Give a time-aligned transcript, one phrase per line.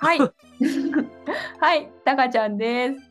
[0.00, 0.18] はい。
[1.60, 3.10] はい、たかちゃんです。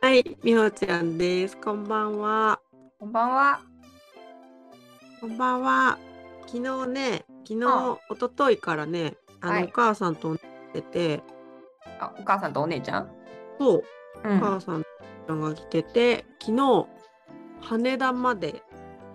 [0.00, 1.56] はい、みほちゃんです。
[1.58, 2.58] こんばんは。
[2.98, 3.60] こんばんは。
[5.20, 5.98] こんばんは。
[6.46, 10.32] 昨日ね、昨日、あ一昨日からね、あの、はいお母さんと
[10.74, 11.22] 寝てて、
[11.98, 13.10] あ、お母さんとお姉ちゃん？
[13.58, 13.82] そう、う
[14.36, 14.82] お母さん
[15.28, 16.86] が来てて、昨日、
[17.60, 18.62] 羽田まで、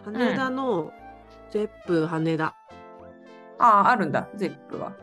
[0.05, 0.91] 羽田の
[1.49, 2.55] ゼップ羽田、
[3.57, 4.93] あ、あるんだ、ゼップは。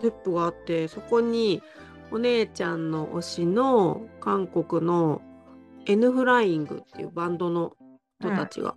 [0.00, 1.62] Zeppがあって、そこに、
[2.10, 5.20] お姉ちゃんの推しの韓国の
[5.86, 7.72] N フライングっていうバンドの
[8.20, 8.76] 人たちが、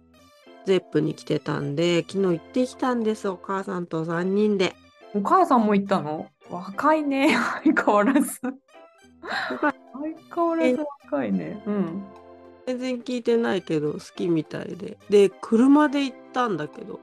[0.66, 4.76] Zeppに来てたんで、昨日行ってきたんです、お母さんと3人で。
[5.14, 6.28] お母さんも行ったの？
[6.50, 8.40] 若いね、 相変わらず。
[8.42, 9.74] 相
[10.34, 11.62] 変わらず若いね。
[11.66, 12.04] うん。
[12.68, 14.98] 全然聞いてないけど好きみたいで。
[15.10, 17.00] で、車で行ったんだけど、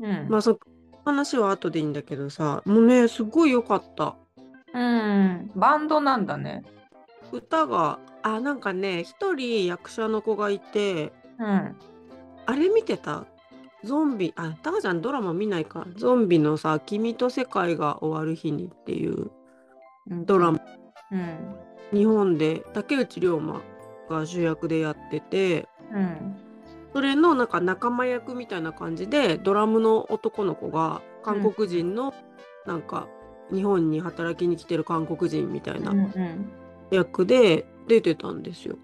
[0.00, 0.26] うん。
[0.28, 0.58] まあそ
[1.08, 4.16] 話は後でいいんだけどさ、もうね、すごい良かった。
[4.74, 5.50] うん。
[5.56, 6.64] バンドなんだね。
[7.32, 11.76] 歌が、あ、なんかね、一人役者の子がいて、うん。
[12.44, 13.24] あれ見てた？
[13.84, 15.86] ゾンビ、あ、タカちゃんドラマ見ないか。
[15.96, 19.30] ゾンビのさ、君と世界が終わる日にっていう
[20.26, 20.60] ドラマ、
[21.10, 21.98] うん。
[21.98, 23.62] 日本で竹内涼真
[24.10, 26.36] が主役でやってて、うん。
[26.92, 32.14] それのなんか仲間役みたいな感じでドラムの男の子が韓国人の
[32.66, 33.08] なんか
[33.52, 35.98] 日本に働きに来てる韓国人みたいなうん。
[35.98, 36.50] うん。
[36.90, 38.76] 役で出てたんですよ。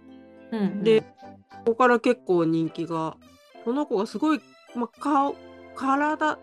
[0.53, 0.85] うん。
[0.85, 1.03] で、
[1.65, 3.17] ここから結構人気が
[3.65, 4.41] この子がすごい、
[4.75, 5.35] まあ、顔
[5.75, 6.37] 体ん？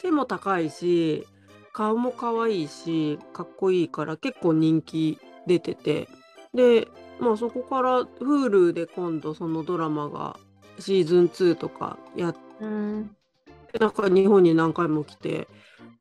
[0.00, 1.26] 背も高いし
[1.72, 6.08] 顔も可愛いしかっこいいから結構人気出てて
[6.54, 6.88] で
[7.20, 10.36] まあそこから Hulu で今度そのドラマが
[10.78, 13.16] シーズン2とかやってうん。
[13.78, 15.46] なんか日本に何回も来て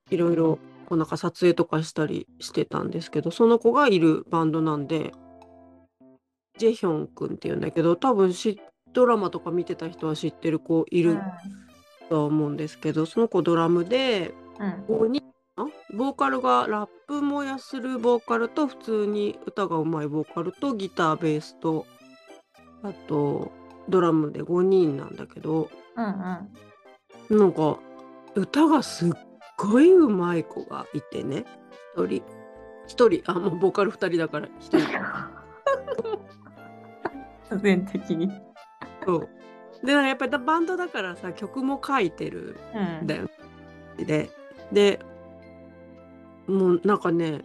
[0.10, 5.12] いろいろこうなんか撮影とかしたりしてたんですけどその子がいるバンドなんで
[6.58, 8.60] ジェヒョン君っていうんだけど多分し
[8.94, 11.20] ドラマとか見てた人は知ってる子いる
[12.10, 14.86] とは思うんですけど、その子ドラムでうん。
[14.86, 15.22] 5人
[15.56, 21.86] かなボーカルがラップもやするボーカルと普通に歌がうまいボーカルとギターベースと
[22.82, 23.52] あと
[23.90, 26.06] ドラムで5人なんだけどうん。
[27.30, 27.40] うん。
[27.40, 27.80] なんか
[28.36, 29.12] 歌がすっ
[29.58, 31.46] ごいうまい子がいてね
[31.96, 32.24] 一人
[32.88, 34.88] 一人あもうボーカル2人だから一人
[37.50, 38.32] 必然的に。
[39.06, 39.30] そう
[39.86, 43.30] でやっぱりバンドだからさ曲も書いてるうんんだよ
[43.98, 44.30] で
[44.72, 45.00] で
[46.48, 47.42] もうなんかね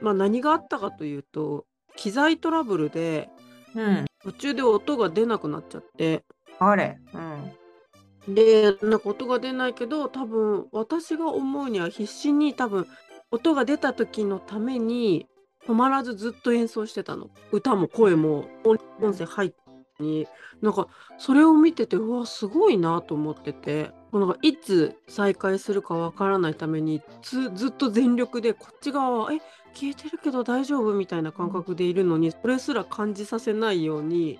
[0.00, 1.66] まあ何があったかというと
[1.96, 3.28] 機材トラブルで
[3.74, 4.04] うん。
[4.24, 6.24] 途中で音が出なくなっちゃって。
[6.58, 6.98] あれ。
[7.14, 8.34] うん。
[8.34, 12.86] でなんか音が出ないけど多分私が思うには必死に多分
[13.32, 15.26] 音が出た時のために
[15.66, 17.30] 止まらずずっと演奏してたの。
[17.50, 19.56] 歌も声も音音声入って
[20.02, 20.26] に。
[20.60, 23.92] なんかそれを見ててうわすごいなと思ってて。
[24.12, 29.40] なんかいつ再開するかわからないためにずずっと全力でこっち側はえ
[29.74, 34.38] 消えてるけど大丈夫みたいな感覚でいるのにそれすら感じさせないように。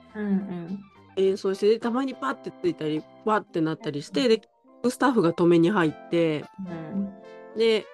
[1.16, 4.41] 演奏してでたまにパッてついたりわってなったりしてで
[4.88, 7.59] スタッフが止めに入ってうん。
[7.59, 7.84] で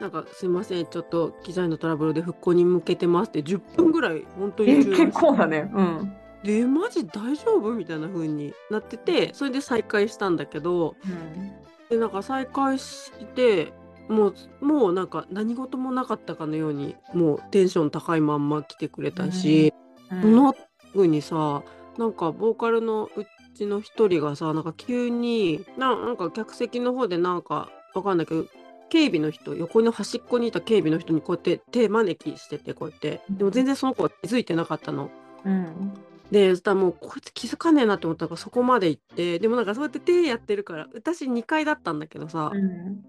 [0.00, 5.70] なんかすいませんちょっと機材のトラブルで復興に向けてますって10分ぐらい本当に結構だね。
[5.72, 6.12] うん。
[6.44, 11.52] でマジ大丈夫みたいな風になっててそれで再開したんだけどうん。
[11.88, 13.72] でなんか再開して
[14.08, 14.28] も
[14.60, 20.54] うもうなんか何事もなかったかのようにもうテンション高いまんま来てくれたし、うんその
[20.94, 21.62] 後にさ
[21.98, 28.46] なんかボーカルのうちの一人がさなんか急にななんか客席の方でなんかわかんないけど
[28.88, 35.10] 警備の人横の端っこにいた警備の人にこうやって手招きしててこうやってでも全然その子は気づいてなかったの。
[35.44, 35.92] うん。
[36.30, 43.02] でそしたらもうこいつ気づかねえなって思ったからそこまで行ってでもなんかそうやって手やってるから私2階だったんだけどさ、うん。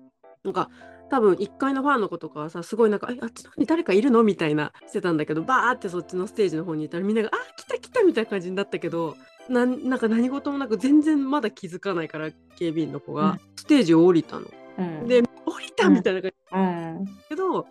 [0.43, 0.69] なんか
[1.09, 9.15] 多分1階のファンの子とかはさすごいなんか「えあっちの方に誰かいるの?」みたいなしてたんだけどバーってそっちのステージの方にいたらみんなが「あ来た来た」みたいな感じになったけど
[9.49, 14.47] なんなんか何事もなく全然まだ気づかないから警備員の子が、うんステージを降りたの。
[14.79, 15.07] うん。
[15.07, 16.63] で降りたみたいな感じだう
[17.03, 17.05] ん。
[17.27, 17.67] けど、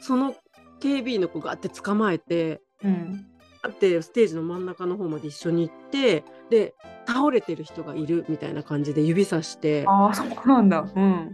[0.00, 0.34] その
[0.80, 3.26] 警備員の子があって捕まえてうん。
[3.60, 6.74] あってステージの真ん中の方まで一緒に行ってで
[7.06, 10.86] 倒れてる人がいるみたいな感じで指さしてああ、そうなんだ。
[10.94, 11.30] うん。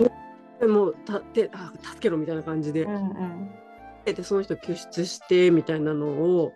[0.60, 2.82] でもうたであ助けろみたいな感じで。
[2.82, 3.50] うんうん。
[4.02, 6.52] でその人救出してみたいなのを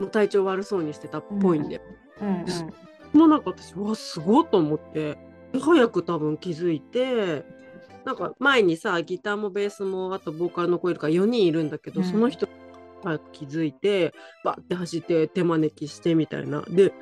[0.00, 1.80] もう体調悪そうにしてたっぽいんで、
[2.20, 3.18] うんうん。
[3.18, 5.18] もうなんか私うわすごいと思って
[5.60, 7.44] 早く多分気づいて
[8.06, 12.06] なんか前にさギターもベースもあとボーカルの子いるから4人いるんだけど、うん。
[12.06, 12.48] その人
[13.04, 16.62] が気づいてバッて走って手招きしてみたいな。
[16.62, 16.94] で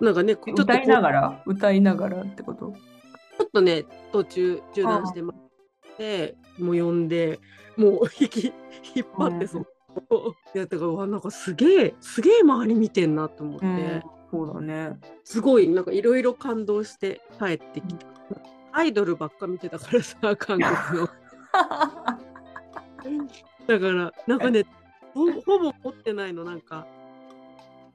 [0.00, 1.42] なんかね歌いながら？
[1.46, 2.72] 歌いながらってこと？
[3.38, 5.36] ちょっとね途中中断してまっ
[5.96, 7.38] てもう呼んで
[7.76, 8.52] もう引き
[8.94, 9.64] 引っ張ってその、
[10.54, 14.02] やったからなんかすげえすげえ周り見てんなと思って、うん。
[14.30, 14.98] そうだね。
[15.24, 18.06] すごいなんかいろいろ感動して帰ってきた。
[18.72, 21.08] アイドルばっか見てたからさ 韓国の。
[23.66, 24.64] だからなんかね
[25.12, 26.44] ほほぼ持ってないの。
[26.44, 26.86] なんか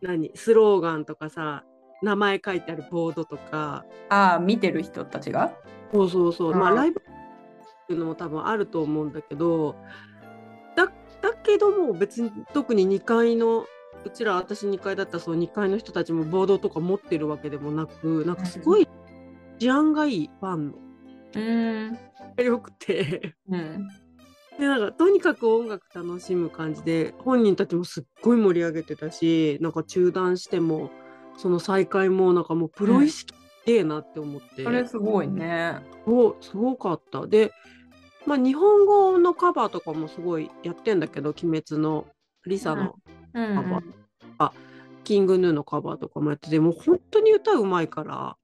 [0.02, 1.64] 何スローガンとかさ
[2.04, 3.84] 名前書いてあるボードとか。
[4.10, 5.52] ああ、見てる人たちが？
[5.92, 6.56] そうそうそう。
[6.56, 7.02] まあうんライブ
[7.88, 9.78] っていうのも多分あると思うんだけど
[10.76, 10.92] だ
[11.22, 13.66] だけども別に特に2階の
[14.04, 18.90] うちら私2階だったらそう2階の人たちもボードとか持ってるわけでもなくなんかすごい
[19.60, 20.74] 治安がいいファンの
[21.36, 22.46] うん。
[22.46, 23.88] よくてうん。
[24.60, 30.92] でなんかとにかく音楽楽しむ感じで本人たちもすっごい盛り上げてたしなんか中断しても
[31.38, 33.34] その再開もなんかもうプロ意識
[33.68, 35.82] すげえなって思って、それすごいね。
[36.06, 37.52] おすごかったで、
[38.28, 42.06] まあ、日本語のカバーとかもすごいやってんだけど「鬼滅」の
[42.46, 42.96] リサの
[43.34, 44.52] うんカバー、
[45.06, 48.36] キングヌーのカバーとかもやっててもう本当に歌うまいから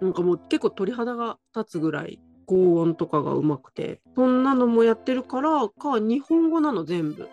[0.00, 7.28] なんかもう結構鳥肌が立つぐらい高音とかがうまくてそんなのもやってるからか日本語なの全部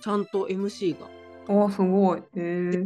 [0.00, 1.08] ちゃんと MC が。
[1.48, 2.20] おすごい。
[2.20, 2.84] へえ。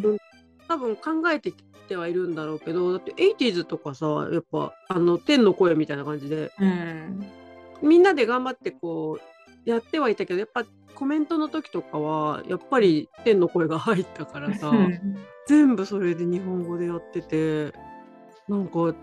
[0.69, 7.27] 多分考えてきてはいるんだろうけどだって 80s とかさやっぱあの天の声みたいな感じでうん。
[7.83, 10.65] みんなで頑張ってこうやってはいたけどやっぱ
[10.95, 14.73] コメントの時とかはやっぱり天の声が入ったからさ
[15.47, 17.73] 全部それで日本語でやってて
[18.49, 18.95] なんか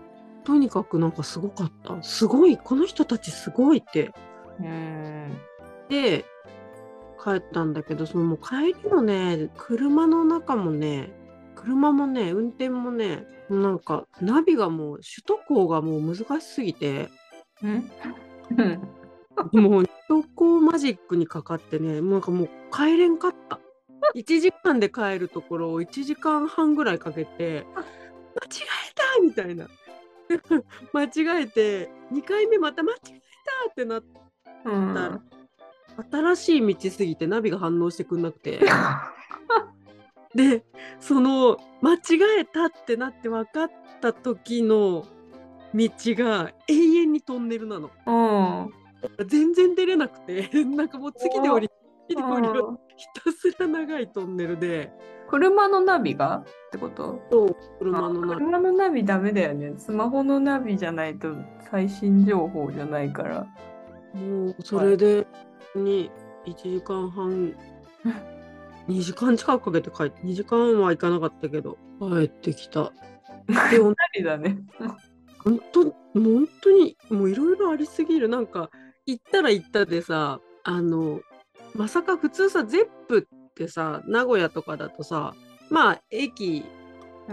[0.44, 4.12] とにかくなんかすごかったすごいこの人たちすごいって
[4.58, 5.38] うん。
[5.88, 6.24] で
[7.22, 11.10] 帰ったんだけどそのもう帰りのね車の中もね
[11.54, 17.08] 車もね運転もねなんかナビがもう首都高がもう難しすぎて
[17.62, 17.90] うん。
[19.52, 23.60] もう首都高マジックにかかってねもうなんかもう帰れんかった。
[24.14, 27.84] 1時間で帰るところを1時間半ぐらいかけて間違
[28.90, 29.68] えたみたいな。
[30.92, 34.20] 間違えて2回目また間違えたってなって
[34.64, 35.20] うん。
[36.10, 38.60] 新しい道すぎてナビが反応してくんなくて。
[40.34, 40.64] で
[40.98, 43.70] その間違えたってなって分かっ
[44.00, 45.06] た時の
[45.74, 49.26] 道が永遠にトンネルなのうん。
[49.26, 51.68] 全然出れなくて なんかもう次で降り
[52.08, 54.92] 次で降りうんひたすら長いトンネルで
[55.28, 57.20] 車のナビがってこと？
[57.78, 59.74] 車の中車のナビダメだよね。
[59.76, 61.34] スマホのナビじゃないと
[61.70, 63.46] 最新情報じゃないから。
[64.14, 65.26] もうそれで
[65.74, 66.10] に
[66.46, 67.54] 1時間半
[68.86, 72.92] 2時間近くかけて帰って2時間は行かなかったけど帰ってきた。
[73.48, 74.58] でナビだね。
[75.44, 75.82] 本当
[76.14, 78.28] 本当にもういろいろありすぎる。
[78.28, 78.70] なんか
[79.06, 81.20] 行ったら行ったでさあの
[81.74, 85.34] まさか普通さゼップってさ名古屋とかだとさ
[85.70, 86.64] まあ駅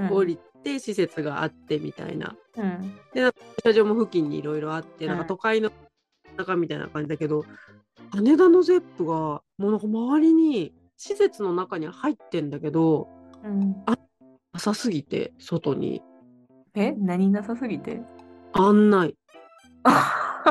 [0.09, 2.93] 降りて施設があってみたいな、うん。
[3.13, 3.31] 駐
[3.63, 5.27] 車場も付近にいろいろあってなんかうん。
[5.27, 5.71] 都会の
[6.37, 7.43] 中みたいな感じだけど、
[8.11, 13.07] 羽田のゼップがもうなんか周りに施設の中には入ってんだけど
[13.43, 13.83] うん、
[14.53, 16.01] 浅すぎて外に
[16.75, 18.01] え何なさすぎて？
[18.53, 19.15] 案内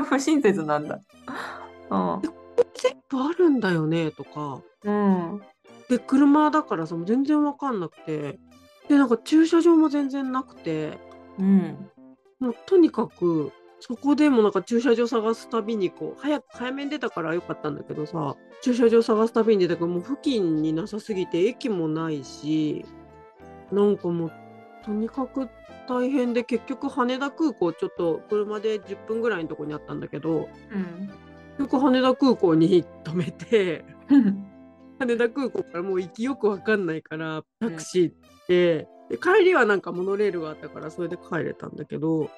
[0.09, 1.01] 不親切なんだ。
[1.91, 2.23] うん。
[2.75, 4.11] ゼップあるんだよね？
[4.11, 5.43] とかうん。
[5.89, 8.39] で車だからさもう全然わかんなくて
[8.89, 10.99] でなんか駐車場も全然なくて
[11.39, 11.91] うん。
[12.39, 22.85] もうとにかくそこでもなんか駐車場探すたびにこう早く早めに出たからよかったんだけどさ駐車場探すたびに出たけどもう付近になさすぎて駅もないし
[23.73, 24.33] なんかもう
[24.85, 25.49] とにかく
[25.89, 31.09] 大変で結局羽田空港ちょっと車で10分ぐらいのとこにあったんだけどうん。
[31.59, 33.85] 結局羽田空港に止めて
[34.99, 38.13] 羽田空港からもう行きよくわかんないからタクシー
[38.49, 42.31] で,、で帰りはなんかモノレールがあったからそれで帰れたんだけど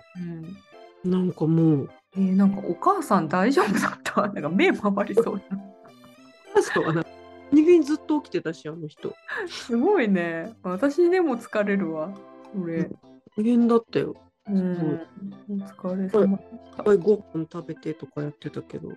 [1.04, 1.11] うん。
[1.11, 4.22] なんかもうえーなんかお母さん大丈夫だった？
[4.32, 5.42] なんか目回りそうな。
[6.56, 7.04] 朝はな
[7.50, 9.14] 人間ずっと起きてたしあの人
[9.49, 10.54] すごいね。
[10.62, 12.12] 私でも疲れるわ。
[12.52, 12.90] それ。
[13.37, 14.14] 大変だったよ
[14.49, 15.00] うん。
[15.49, 16.82] お疲れ様でした。
[16.82, 18.88] はいご飯食べてとかやってたけど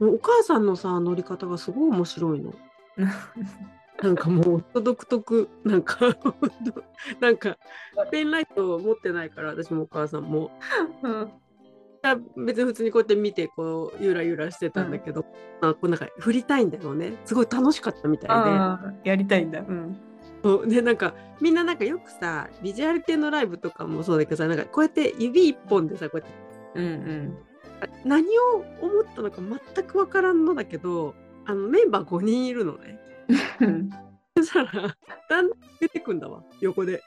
[0.00, 2.52] お母さんのさ乗り方がすごい面白いの
[4.02, 6.16] なんかもう独特なんか
[7.20, 7.56] なんか
[8.10, 10.50] ペンライト持ってないから私もお母さんも
[11.02, 11.32] うん
[12.02, 15.24] あ別に普通にこうやって見てこうゆらゆらしてたんだけど、
[15.60, 19.60] あこうなんか振りたいんだろうねすごい楽しかったみたいああ、やりたいんだ。
[19.60, 19.96] うん。
[20.46, 26.28] でそうでなんかみんななんかよくさビジュアル系のライブとかもそうだけどさなんかこうやって指一本でさこうやっ
[26.74, 27.38] てうんうん。
[28.04, 29.42] 何を思ったのか
[29.74, 32.98] 全く分からんのだけどあのメンバー5人いるのね。
[34.36, 37.02] そしたらだんだん出てくんだわ横で。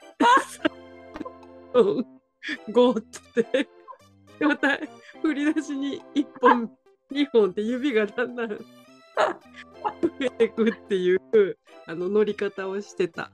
[1.74, 2.06] うん
[2.72, 3.68] ゴーっつって
[4.40, 4.80] でまた
[5.22, 6.72] 振り出しに1本
[7.12, 8.50] 2本って指がだんだん
[10.02, 11.20] 増えてくっていう
[11.86, 13.32] あの乗り方をしてた。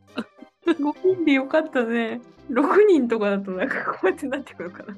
[0.65, 2.21] 5人でよかったね。
[2.49, 4.95] 6人とかだとなんかこうやってなってくるかな。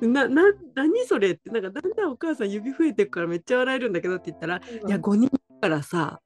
[0.00, 0.42] なな
[0.74, 4.56] 何それってなんかだんだんお母さん指増えてくからめっちゃ笑えるんだけどって言ったら
[4.88, 6.20] 「いや5人だからさ」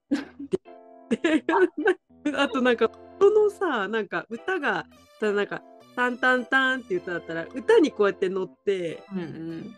[1.11, 1.45] で
[2.35, 4.87] あとなんかそのさなんか歌が
[5.21, 5.63] さなんか
[5.95, 9.75] 「タンタンタン」って歌だったら歌にこうやって乗ってうんうん。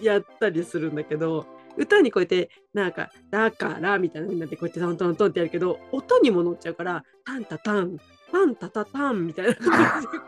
[0.00, 7.98] やったりするんだけど歌にこうやってなんか「だから」みたいなみんなでこうやってトントントンってやるけど音にも乗っちゃうから「タンタタン」
[8.32, 9.54] 「タンタタタン」みたいな。
[9.54, 10.18] 感じで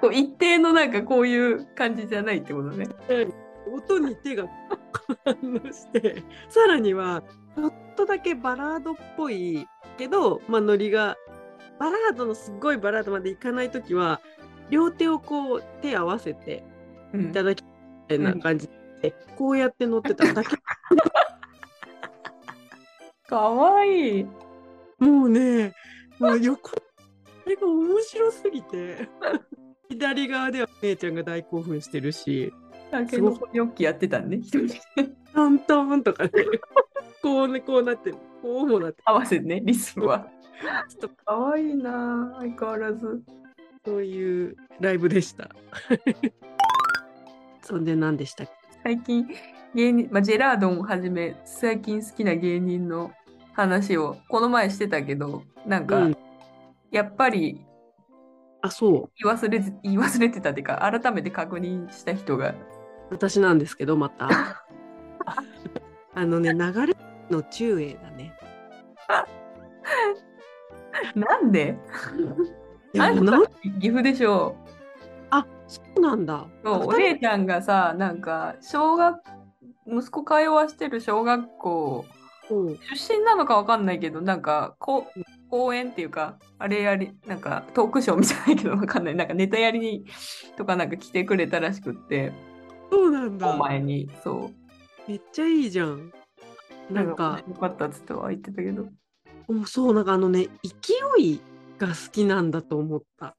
[0.00, 2.88] こう一定のなんかこういう感じじゃないってことね。
[3.72, 4.46] 音に手が
[5.24, 7.22] 反応してさらには
[7.54, 9.66] ちょっとだけバラードっぽい
[9.98, 11.16] けど、まあ、ノリが
[11.78, 14.20] バラードのすっごいバラードまでいかない時は
[14.70, 16.64] 両手をこう手合わせて
[17.12, 17.28] うん。
[17.28, 17.68] いただきみ
[18.08, 18.68] たいな感じ
[19.02, 20.56] で、こうやって乗ってただけ
[23.28, 24.24] かわいい。
[24.98, 25.74] もうね
[26.18, 26.70] もう横
[27.46, 29.08] あれが面白すぎて
[29.88, 32.52] 左側では姉ちゃんが大興奮してるし
[32.90, 34.80] だけどニョッキやってたんね、一人で。
[35.32, 36.30] タンタンとかね
[37.22, 40.26] こうねこうなってるこうもなって合わせてね、リスムは。
[40.88, 43.22] ちょっとかわいいなあ相変わらず。
[43.86, 45.48] そういうライブでした。
[47.62, 48.57] そんで何でしたっけ？
[48.88, 49.28] 最近、
[49.74, 53.10] 芸人、まあ、ジェラードンをはじめ、最近好きな芸人の
[53.52, 56.16] 話を、この前してたけど、なんか、うん
[56.90, 57.66] やっぱり
[58.62, 59.10] あ、そう。
[59.22, 62.54] 言い忘れて言い忘れてたっていうか、改めて確認した人が、
[63.10, 64.64] 私なんですけど、また。
[66.14, 66.96] あのね、 流れ
[67.28, 68.32] の中英だね。
[71.14, 71.76] なんで？
[72.94, 73.32] なんた
[73.80, 74.77] 岐阜でしょあ、
[75.68, 76.46] そうなんだ。
[76.64, 79.20] そうお姉ちゃんがさ、なんか、小学、
[79.86, 82.18] 息子通わしてる小学校、うん
[82.50, 85.20] 出身なのかわかんないけど、なんか、こう
[85.50, 89.14] 公演っていうか、あれやり、なんか、トークショーみたいないけどわかんない。
[89.14, 90.06] なんか、ネタやりに、
[90.56, 92.32] とかなんか来てくれたらしくって、
[92.90, 93.50] そうなんだ。
[93.50, 95.10] お前に、そう。
[95.10, 96.10] めっちゃいいじゃん。
[96.90, 98.86] なんか、よかったっつっては言ってたけど。
[99.66, 101.40] そう、なんかあのね、勢い
[101.78, 103.37] が好きなんだと思った。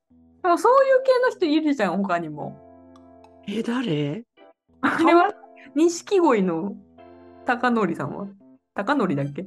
[0.53, 2.57] あそういう系の人いるじゃん、他にも。
[3.47, 4.23] え、誰？
[4.81, 5.33] あれは
[5.75, 6.75] 錦鯉の
[7.45, 8.27] 高則さんは？
[8.73, 9.45] 高則だっけ？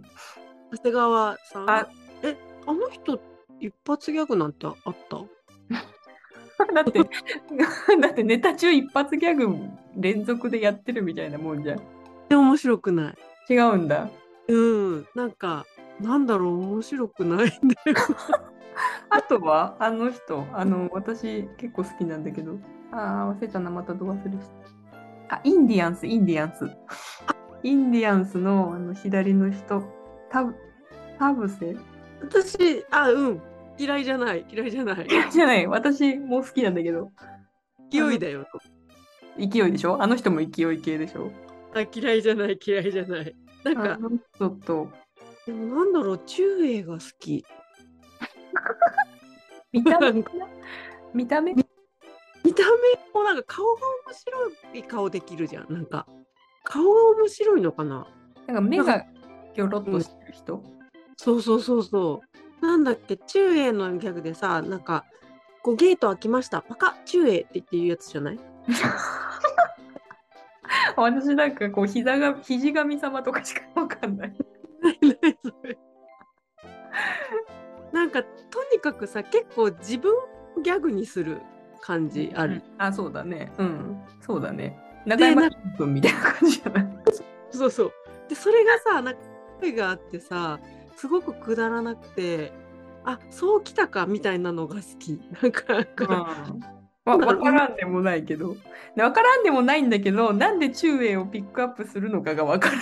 [0.73, 1.71] 長谷川さん？
[1.71, 1.89] あ
[2.23, 3.21] え、あの人、
[3.61, 4.75] 一発ギャグなんてあっ
[5.09, 5.19] た？
[6.75, 7.01] だって、
[8.01, 9.57] だってネタ中一発ギャグ
[9.97, 11.81] 連続でやってるみたいなもんじゃん。
[12.29, 13.11] で面白くな
[13.49, 13.53] い？
[13.53, 14.09] 違うんだ。
[14.49, 14.57] う
[14.97, 15.67] ん、なんか、
[16.01, 17.97] なんだろう、面白くないんだよ。
[19.11, 22.59] あとは、あの人、あの、私結構好きなんだけど、
[22.91, 24.51] ああ、忘れたな、またど忘れし
[25.29, 25.37] た。
[25.37, 26.71] あ、インディアンス、インディアンス。
[27.63, 29.83] インディアンスのあの左の人、
[30.31, 30.55] タブ、
[31.19, 31.77] タブセ？
[32.21, 33.43] 私、あ、うん、
[33.79, 35.07] 嫌いじゃない、嫌いじゃない。
[35.31, 37.13] じゃない、私も好きなんだけど、
[37.91, 38.47] 勢いだよ。
[39.39, 40.03] 勢いでしょ？
[40.03, 41.31] あの人も勢い系でしょ？
[41.75, 43.35] あ、嫌いじゃない、嫌いじゃない。
[43.65, 44.89] なんか、あの人と、
[45.47, 47.45] でもなんだろう、中英が好き。
[49.73, 50.13] 見た目
[51.15, 51.55] 見た目？
[51.55, 51.65] 見
[52.55, 52.69] た目
[53.15, 55.73] もなんか顔が面白い顔できるじゃん。
[55.73, 56.07] なんか、
[56.65, 58.07] 顔が面白いのかな？
[58.47, 59.05] なんか目が
[59.55, 60.63] ギョロッとしてる人、
[61.17, 62.23] そうそうそうそ
[62.63, 62.67] う。
[62.67, 65.05] なんだっけ、中英のギャグでさ、なんか、
[65.63, 66.63] こうゲート開きました。
[66.63, 68.39] パカッ中英って言って言うやつじゃない？
[70.97, 74.35] 私なんかこう膝が肘神様とかしかわかんない。
[75.03, 75.79] 何それ
[77.93, 78.29] なんかと
[78.73, 81.43] にかくさ結構自分をギャグにする
[81.81, 83.53] 感じある、あ、そうだね。
[83.59, 84.01] うん。
[84.21, 84.79] そうだね。
[85.05, 86.89] 中山君みたいな感じじゃない？
[87.51, 87.93] そうそう
[88.29, 89.21] でそれがさなんか
[89.61, 90.61] 声があってさ
[90.97, 92.53] すごくくだらなくて
[93.05, 96.55] あそうきたかみたいなのが好きなんかなんか、
[97.05, 98.57] わわからんでもないけど。
[98.95, 102.79] でわからんでもないんだけど、なんで中英をピックアップするのかがわからん。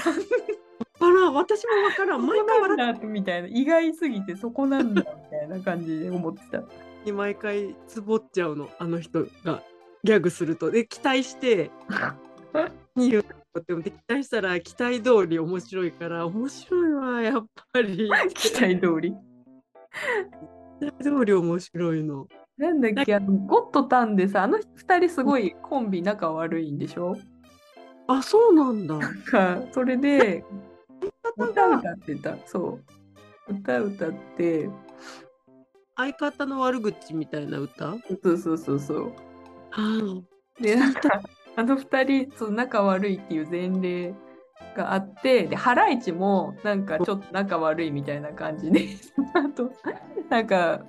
[1.33, 2.27] 私もわからん。
[2.27, 3.49] 毎回笑なんだみたいな。
[3.49, 6.59] 意外すぎてそこなんだみたいな感じで思ってた。
[6.61, 6.65] っ
[7.05, 9.63] て毎回つぼっちゃうのあの人が
[10.05, 10.71] ギャグすると。
[10.71, 11.71] で期待して。
[12.97, 13.25] に言う
[13.67, 18.11] でも期待したら期待通り面白いから面白いわやっぱり。
[18.35, 19.13] 期待通り？
[20.81, 22.27] 期待通り面白いの。
[22.57, 27.17] なんだっけ、あのゴッドタンでさ、あの二人すごいコンビ仲悪いんでしょ？
[28.07, 28.99] あそうなんだ。
[29.73, 30.45] それで
[31.37, 32.37] 歌歌ってた。
[32.47, 32.79] そ
[33.49, 33.53] う。
[33.53, 34.69] 歌歌って、
[35.97, 37.97] 相方の悪口みたいな歌？
[38.23, 39.13] そうそうそうそう。
[39.73, 40.01] あ
[40.61, 41.21] で、なんか、
[41.57, 44.15] あの二人、そう仲悪いっていう前例
[44.77, 49.73] があって、で、ハライチも、なんかちょっと仲悪いみたいな感じで、その後、
[50.29, 50.85] なんか、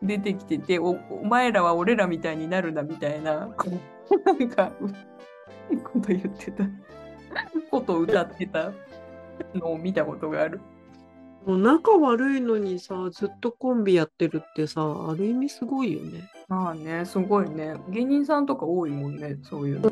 [0.00, 3.48] 出てきててお、お前らは俺らみたいになるなみたいな、
[4.24, 4.72] なんか、
[5.84, 6.64] こと言ってた、
[7.70, 8.72] ことを歌ってた
[9.54, 10.60] のを見たことがある。
[11.46, 17.76] もう仲悪いのにさずっとコンビやってるってさある意味すごいよねまあね、すごいね。
[17.90, 19.90] 芸人さんとか多いもんね、そういうの。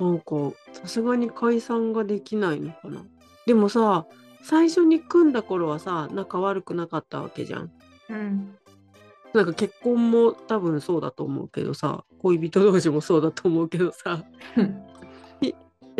[0.00, 3.04] なんかさすがに解散ができないのかな
[3.46, 4.06] でもさ
[4.42, 7.72] 最初に組んだ頃はさ仲悪くなかったわけじゃん
[8.08, 8.56] うん。
[9.34, 14.24] なんか結婚も多分そうだと思うけどさ恋人同士もそうだと思うけどさ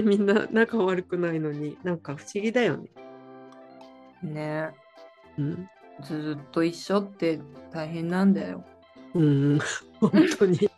[0.02, 2.88] みんな仲悪くないのになんか不思議だよね。
[4.23, 4.71] ね。
[5.38, 5.69] うん。
[6.02, 7.40] ずっと一緒って
[7.73, 8.64] 大変なんだよ。
[9.14, 9.59] うん
[10.00, 10.71] 本当に。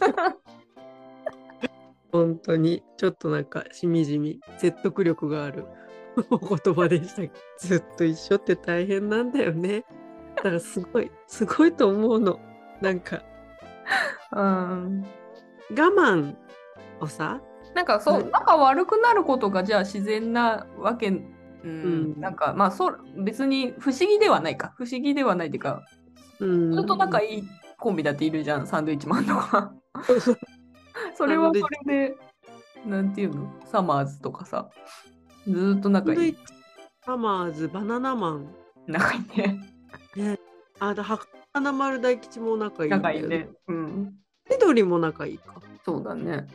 [2.12, 2.82] 本当に。
[2.96, 5.64] ちょっとなんかしみじみ説得力がある。
[6.30, 7.22] お言葉でした
[7.58, 9.84] ずっと一緒って大変なんだよね。
[10.36, 12.40] だからすごいすごいと思うの。
[12.80, 13.22] なんか。
[14.32, 15.04] うん。
[15.70, 16.36] 我慢
[17.00, 17.40] をさ
[17.74, 21.24] なんかそう、うん仲悪くなることがじゃあ自然なわけ、うん、
[21.64, 24.74] うんなんかまあそう別に不思議ではないか。
[24.76, 25.82] 不思議ではないっていうか、
[26.40, 27.44] うんずっと仲いい
[27.78, 29.74] コンビだっているじゃん、サンドイッチマンとか。
[31.16, 32.16] それはそれで、
[32.86, 33.52] なんていうの？
[33.66, 34.68] サマーズとかさ、
[35.46, 36.36] ずっと仲いい。
[37.04, 38.54] サマーズバナナマン
[38.86, 40.38] 仲いいね。
[40.80, 41.18] あだは
[41.52, 43.48] 花丸大吉も仲いい仲いいね。
[43.68, 44.14] うん。
[44.50, 46.46] 緑も仲いいかそうだね。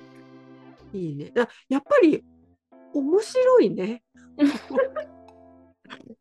[0.94, 2.24] いいねややっぱり
[2.94, 4.04] 面白いね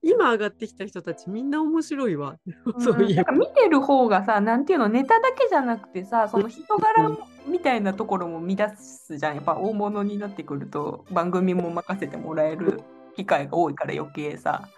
[0.03, 2.37] 今上がってきた人たちみんな面白いわ
[2.79, 7.11] そういえばなんか見てる方がさ、なんていうの、ネタだけじゃなくてさ、その人柄
[7.47, 9.37] みたいなところも乱すじゃん。
[9.37, 12.81] やっぱ大物になってくると、番組も任せてもらえる
[13.17, 14.69] 機会が多いから余計さ、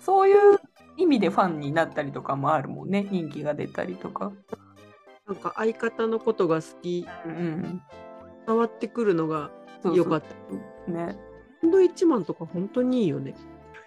[0.00, 0.58] そういう
[0.96, 3.06] 意味でファンになったりとかもあるもんね。
[3.10, 4.32] 人気が出たりとか。
[5.26, 7.82] なんか相方のことが好きうん。
[8.46, 9.50] 伝わってくるのが
[9.82, 10.28] そうそうよかった
[10.86, 10.92] た。
[10.92, 11.18] ね。
[11.60, 13.34] サンドイッチマンとか本当にいいよね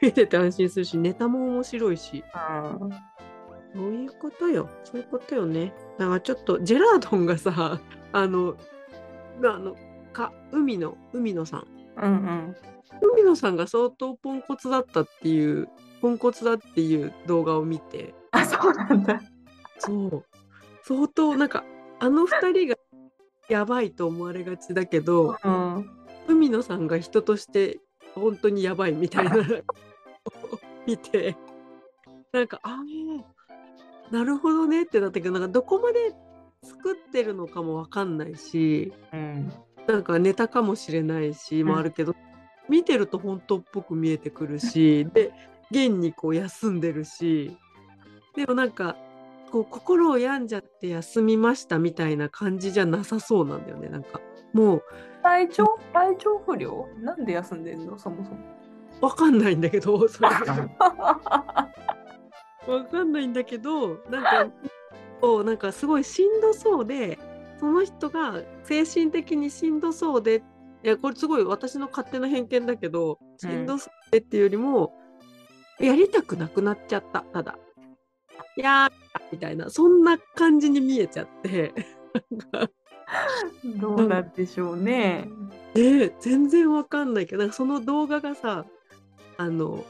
[0.02, 2.24] 見てて安心するしネタも面白いし
[2.80, 2.90] うん。
[3.78, 4.70] そういうことよ。
[4.84, 5.74] そういうことよね。
[6.00, 7.80] だからちょっとジェラードンがさ、
[8.12, 8.56] あの、
[9.44, 9.76] あの、
[10.14, 11.68] か、海の、海野さん。
[12.02, 12.56] うんうん。
[13.14, 15.68] 海野さんが相当ポンコツだったっていう、
[16.02, 19.22] ポンコツだっていう動画を見て、あ、そうなんだ。
[19.78, 20.24] そう。
[20.84, 21.64] 相当、なんか、
[22.00, 22.77] あの二人が
[23.50, 25.90] やばいと思われがちだけど、うん。
[26.28, 27.80] 海野さんが人として
[28.14, 29.36] 本当にやばいみたいな
[30.86, 31.38] 見て
[32.34, 32.82] なんかあ
[34.12, 36.14] あなるほどねってなったけどなんかどこまで
[36.64, 39.52] 作ってるのかもわかんないしうん。
[39.88, 42.14] なんかネタかもしれないしもあるけど、
[42.68, 45.32] 見てると本当っぽく見えてくるし で
[45.72, 47.58] 現にこう休んでるし
[48.36, 48.98] でもなんか
[49.52, 54.20] こう心を病んじゃって休みましたみたいな感じじゃなさそうなんだよねなんか
[54.54, 54.84] もう
[55.24, 56.88] 体調体調不良？
[57.02, 57.98] なんで休んでんの？
[57.98, 58.38] そもそも。
[59.02, 60.70] わかんないんだけど、 それが
[62.68, 64.48] わかんないんだけど、なんか、
[65.22, 67.20] こうなんかすごいしんどそうで、
[67.60, 70.44] その人が精神的にしんどそうで、
[70.84, 74.94] いや、これすごい私の勝手な偏見だけど、しんどそうでっていうよりも、
[75.80, 77.58] やりたくなくなっちゃった、ただ。
[78.56, 81.74] いやー、みたいな、そんな感じに見えちゃって、
[83.80, 85.30] どうなんでしょうね。
[85.74, 88.66] で全然わかんないけどなんかその動画がさ
[89.38, 89.86] あの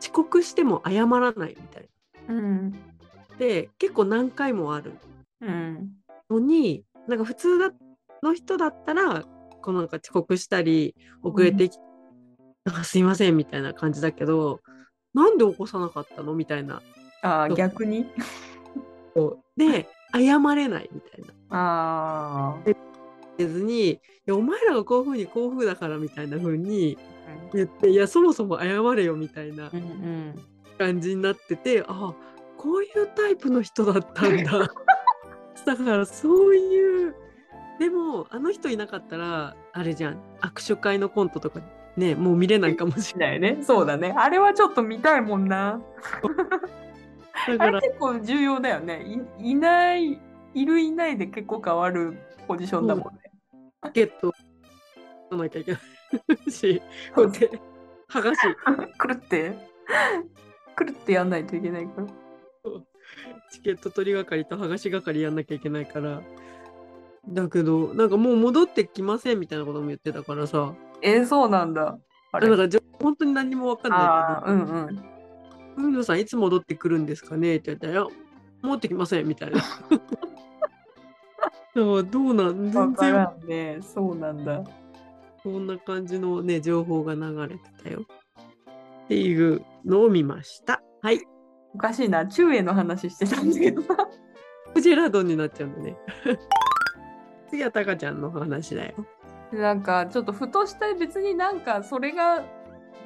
[0.00, 1.88] 遅刻しても謝らないみたい
[2.28, 2.70] うん。
[2.72, 2.76] な
[3.38, 4.94] で結構何回もある
[5.40, 5.92] うん。
[6.28, 7.70] のになんか普通だ
[8.22, 9.22] の人だったら
[9.62, 11.76] こうなんか遅刻したり遅れてき、
[12.64, 14.60] なんかすいませんみたいな感じだけど
[15.14, 16.82] なんで起こさなかったのみたいな
[17.22, 18.06] ああ、逆に？
[19.56, 22.58] で謝れないみたいなああ。
[22.64, 22.76] 言
[23.38, 26.98] えずにいやお前らがこういうふうにこういうふうだからみたいな風に
[27.52, 30.34] 言っていやそもそも謝れよみたいなうんうん。
[30.78, 32.14] 感じになっててあ
[32.56, 34.52] こういうタイプの人だったんだ
[35.66, 37.14] だからそういう
[37.78, 41.60] でもあの人いなかったらあれじゃん握手会のコントとか
[41.96, 43.58] ねもう見れないかもしれないね。
[43.64, 44.14] そうだね。
[44.16, 45.80] あれはちょっと見たいもんな。
[47.48, 49.04] だからあれ結構重要だよね。
[49.38, 50.20] いいない、
[50.54, 53.20] いるいないで結構変わるポジションだもんね。
[53.86, 54.34] チケット取
[55.30, 55.78] らなきゃいけな
[56.46, 56.82] いし
[57.14, 57.50] こうやって
[58.08, 58.40] 剥がし
[58.98, 59.54] くるって、
[60.74, 62.06] くるってやんないといけないから。
[63.50, 66.22] チケット取り係と剥がし係やんなきゃいけないから
[67.28, 71.98] だけどなんかもう戻ってきませんみたいなことも言ってたからさえー、そうなんだ。
[72.32, 75.04] あれだからじゃ本当に何も分かんないけどうんうん。
[75.80, 78.06] 「海野さんいつ戻ってくるんですかね?」って言ったら「いや
[78.62, 79.56] 戻ってきません」みたいな。
[79.58, 79.68] だか
[81.74, 83.78] らどうなんわ全然からんね。
[83.80, 84.64] そうなんだ。
[85.42, 88.02] こんな感じのね情報が流れてたよ。
[89.04, 90.82] っていうのを見ました。
[91.00, 91.20] はい。
[91.74, 92.26] おかしいな。
[92.26, 94.08] 中英の話してたんだけどな。
[94.80, 95.96] ジェラドンになっちゃうんだね。
[97.50, 98.94] 次はタカちゃんの話だよ。
[99.52, 102.44] なんかちょっとふとした別になんかそれが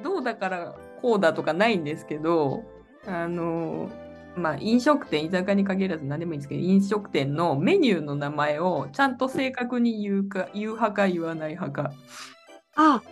[0.03, 2.63] どうだからこうだとかないんですけど
[3.05, 3.91] あの
[4.35, 11.93] まあ飲食店居酒屋に限らず何でもいいんですけど飲食店のメニューの名前をちゃんと正確に言うか言う派か言わない派か。
[12.75, 13.03] あ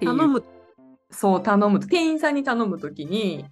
[0.00, 0.42] 頼む。
[1.10, 1.78] そう頼む。
[1.78, 3.44] と店員さんに頼むときに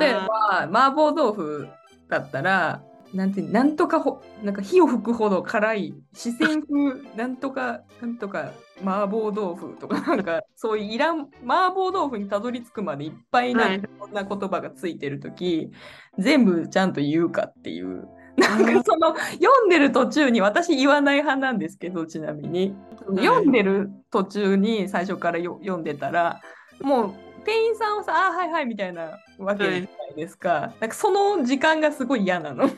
[0.00, 1.68] 例えば麻婆豆腐
[2.08, 2.82] だったら
[3.14, 6.66] なんてなんとかほなんか火を吹くほど辛い四川風
[7.16, 8.52] なんとかなんとか
[8.84, 13.82] 麻婆豆腐とか なんかそういういらん麻婆豆腐にたどり着くまでいっぱいなはい。
[13.98, 15.70] こんな言葉がついてるとき、
[16.18, 18.08] 全部ちゃんと言うかっていう。
[18.36, 22.76] なんかその読んでる途中に私言わない派なんですけどちなみに。
[23.08, 26.40] 読んでる途中に最初からよ読んでたら
[26.82, 27.14] もう
[27.44, 32.68] 店員さんはさ「あーはいはい」みたいなわけじゃないですか,、なんかその時間がすごい嫌なの。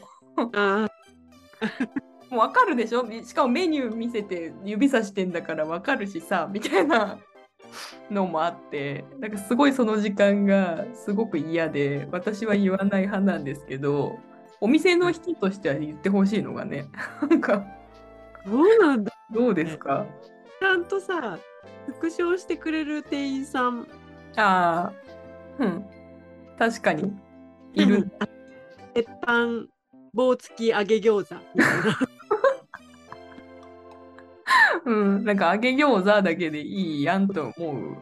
[0.54, 0.88] あ
[2.30, 3.04] もうわかるでしょ？
[3.24, 7.18] しかもメニュー見せて指さしてんだからわかるしさみたいな
[8.10, 9.04] のもあって。
[9.18, 14.18] なんかすごいその時間がすごく嫌で私は言わない派なんですけど
[14.60, 16.86] お店の人としては言ってほしいのがね
[17.28, 17.64] なんか
[18.46, 19.12] そうなんだ。
[19.30, 20.06] どうですか？
[20.60, 21.38] ちゃんとさ、
[21.86, 23.86] 復唱してくれる店員さん。
[24.36, 24.90] あ
[25.58, 25.84] あうん。
[26.58, 27.12] 確かに。
[27.74, 28.10] いる。
[28.94, 29.66] 鉄板
[30.18, 31.98] 棒付き揚げ餃子みたいな。
[34.84, 37.96] うん、なんか揚げ餃子だけでいいやんと思う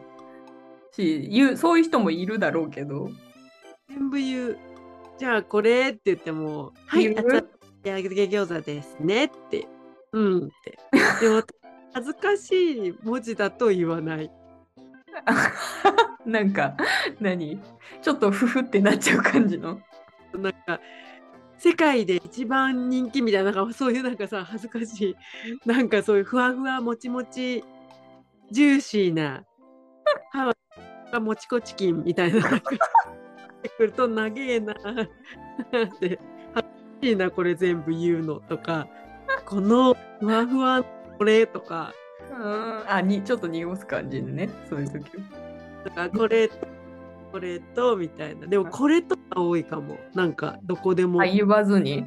[0.95, 3.11] しそういう人もいるだろうけど
[3.87, 4.57] 全部言う。
[5.19, 9.67] じゃあこれって言っても、はい、揚げ餃子ですねって。
[10.11, 10.79] うんって。
[11.21, 11.43] でも
[11.93, 14.31] 恥ずかしい文字だと言わない。
[16.25, 16.75] なんか
[17.19, 17.61] 何？
[18.01, 19.79] ちょっとフフってなっちゃう感じの
[20.33, 20.79] なんか
[21.57, 25.15] 世界で一番人気みたいななんかそういうなんかさ恥ずかしい。
[25.65, 27.63] なんかそういうふわふわもちもち
[28.51, 29.43] ジューシーな
[30.31, 30.53] ハワ
[31.17, 34.73] イもちこチキンみたいななんかってくると長えな。
[34.73, 34.75] っ
[35.99, 36.19] て
[36.53, 38.87] 恥ずかしいなこれ全部言うのとか
[39.45, 40.83] このふわふわ
[41.17, 41.93] これとか。
[42.31, 42.83] うん。
[42.91, 45.11] あにちょっと濁す感じでねそういう時
[45.83, 46.49] とかこれ
[47.31, 48.45] これとみたいな。
[48.47, 49.97] でもこれとが多いかも。
[50.13, 51.21] なんかどこでも。
[51.21, 52.05] あ言わずに？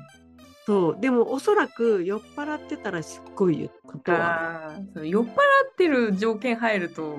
[0.66, 1.00] そう。
[1.00, 4.72] でもおそらく酔っ払ってたらすっごい言うことは。
[5.02, 5.34] 酔っ払っ
[5.76, 7.16] てる条件入ると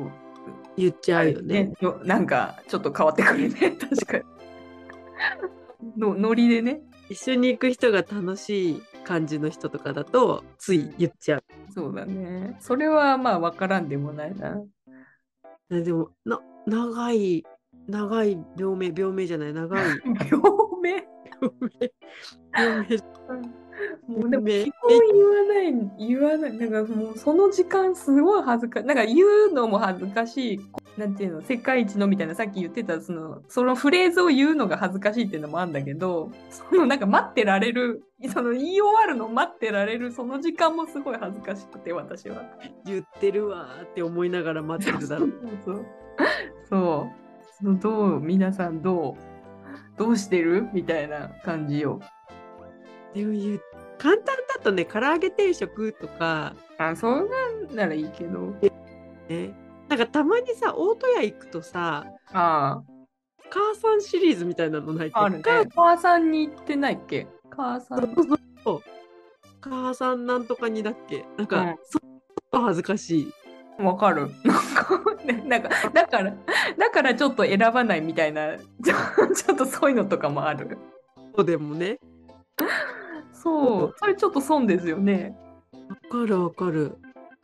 [0.78, 1.74] 言っちゃうよね。
[1.82, 3.72] よなんかちょっと変わってくるね。
[3.80, 4.24] 確かに。
[5.98, 6.82] のノリでね。
[7.10, 11.44] 一緒に行く人が楽しい感じの人とかだとつい言っちゃう。
[11.74, 12.56] そうだね。
[12.62, 14.56] それはまあ分からんでもないな。
[15.70, 17.44] ねでもな長い
[17.88, 19.86] 長い病名病名じゃない長い。
[20.06, 20.42] 病
[20.82, 21.04] 名。
[22.54, 23.52] 病名。
[24.08, 26.54] もうでもめ基本言わない言わない。
[26.58, 29.16] なんかもうその時間すごい恥ずかなんか言
[29.50, 30.60] うのも恥ずかしい。
[30.98, 32.36] なんていうの世界一のみたいな。
[32.36, 42.44] さっき言ってたそのそのフレーズを言うのが恥ずかしいっていうのもあるんだけどそのなんか待ってられるその言い終わるの待ってられるその時間もすごい恥ずかしくて私は。
[42.86, 45.26] 言ってるわーって思いながら待ってるだろ。
[45.26, 45.34] う。
[46.70, 47.22] そう
[47.62, 50.68] そのどう皆さんどうどうしてる？
[50.74, 52.00] みたいな感じよ。
[53.14, 53.62] でも言う
[53.98, 58.56] 簡単だとね唐揚げ定食とかあそんなんならいいけど。
[59.30, 59.54] ね
[59.90, 62.82] なんかたまにさ大戸屋行くとさあ
[63.50, 65.12] 母さんシリーズみたいなのない？
[65.14, 65.66] あ、あるね母。
[65.76, 67.28] 母さんに行ってないっけ？
[67.50, 68.16] 母さん。
[69.60, 71.26] 母さんなんとかにだっけ？
[71.38, 72.02] なんか、うんそっ
[72.52, 73.34] と恥ずかしい。
[73.84, 74.30] わかる。
[74.44, 76.34] なんか、ね、なんか、だから、
[76.78, 80.78] だからちょっと選ばないみたいな、 ちょちょっとそういうのとかもある。
[81.36, 82.00] そうでもね。
[83.34, 85.38] そう、それちょっと損ですよね。
[86.12, 86.98] かるわかる。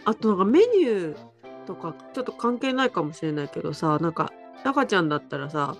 [0.03, 1.17] あとなんかメニュー
[1.65, 4.31] とかちょっと関係ないかもしれないけどさなんか
[4.63, 5.75] 赤ちゃんだったらさ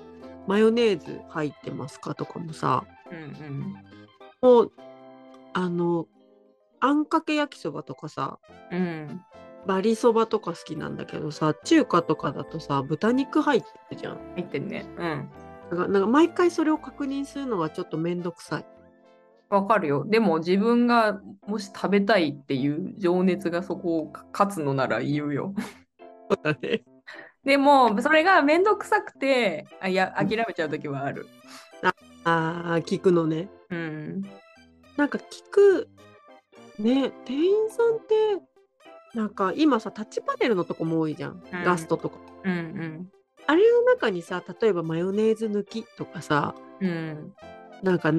[0.47, 3.75] マヨネーズ入ってますかとかもさうんうん。
[4.41, 4.71] もう
[5.53, 6.07] あの
[6.79, 8.39] あんかけ焼きそばとかさ
[8.71, 9.21] うん。
[9.65, 14.17] バリそばとか好きなんだけどさ中華とかだとさ豚肉入ってるじゃん。
[14.35, 14.85] 入ってんね。
[14.97, 15.29] うん。
[15.71, 18.65] なんかなんか毎回それを確認するのはちょっとめんどくさい。
[19.49, 20.05] わかるよ。
[20.05, 25.53] でも自分がもし食べたいっていう情熱がそこを勝つのなら言うよ。
[26.29, 26.83] そうだね。
[27.45, 31.27] でも、それがめんどくさくて、あいや、諦めちゃうときはある。
[31.81, 31.93] あ
[32.25, 33.47] あ聞くのね。
[33.69, 34.21] うん。
[34.97, 35.89] なんか聞く
[36.79, 38.43] ね店員さんって
[39.13, 42.17] なんか今さタッチパネルのとこも多いじゃん、うんガストとか。
[42.43, 43.09] うん
[43.49, 46.89] あれの中にさ例えばマヨネーズ抜きとかさうん。
[46.89, 47.33] うん。
[47.83, 48.11] なんか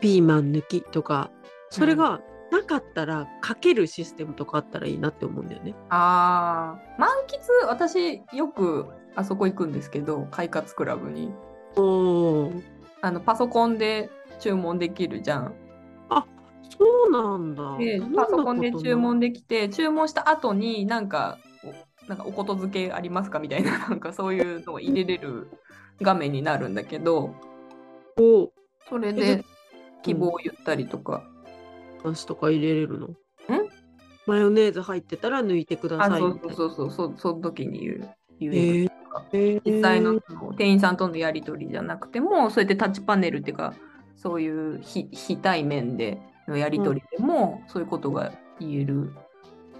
[0.00, 1.30] ピーマン抜きとか
[1.70, 2.20] それが
[2.52, 5.74] なかったらかけるシステムとかあったらいいなって思うんだよね。
[5.88, 11.32] ああ、満喫、私よくあそこ行くんですけど、快活クラブに。
[11.76, 12.62] おー
[13.00, 15.54] あの、パソコンで注文できるじゃん。
[16.78, 17.76] そうなんだ。
[17.78, 21.38] で、パソコンで注文でできて、注文した後になんか、
[22.04, 23.38] おなんかおことづけありますか？
[23.38, 25.48] みたいな、 なんかそういうのを入れれる
[26.00, 27.34] 画面になるんだけど、
[28.16, 29.44] こえそれで
[30.02, 31.22] 希望を言ったりとか。
[32.00, 33.08] う話とか入れれるの？
[34.26, 36.54] マヨネーズ入ってたら抜いてくだあ、そうさいみたいな。
[36.54, 38.08] そうそうそう、その時に言う。
[38.38, 38.90] 言えるえー
[39.32, 40.20] えー実際の
[40.56, 43.74] 店員さんとのやり取りじゃなくても、そうやってタッチパネルっていうか、
[44.16, 49.12] そういう非非対面でのやり取りでも、そういうことが言える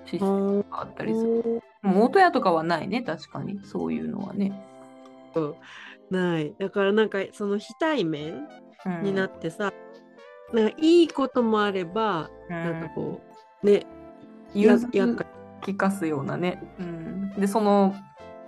[0.07, 1.63] システムがあったりする。
[1.83, 3.61] もう大戸屋とかはないね、確かに。
[3.65, 4.53] そういうのはね。
[6.11, 6.55] ない。
[6.59, 8.47] だからなんかその非対面
[8.85, 9.73] うんになってさ、
[10.53, 13.21] なんかいいこともあれば、なんかこ
[13.63, 13.87] うね
[14.55, 15.25] やっか
[15.63, 16.63] 聞かすようなね。
[16.79, 17.95] うん、で、その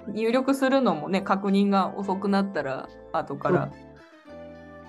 [0.08, 3.70] 入力するのもね、確認が遅くなったら、後から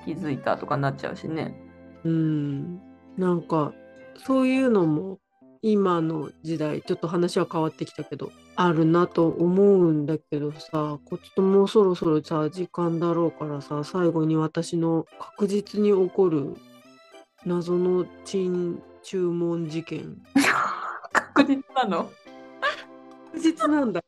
[0.03, 1.55] 気づいたとかなっちゃうしね。
[2.03, 2.81] うん
[3.17, 3.73] なんか
[4.17, 5.19] そういうのも
[5.61, 16.55] 今の時代ちょっと話は変わってきたけどあるなと思うんだけどさこっちともうそろそろさ時間だろうからさ最後に私の確実に起こる
[17.45, 20.17] 謎の珍注文事件。
[21.13, 22.11] 確実なの？
[23.31, 24.03] 確実なんだ。